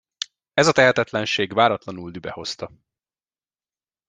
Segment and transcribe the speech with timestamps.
[0.53, 2.71] Ez a tehetetlenség váratlanul dühbe hozta.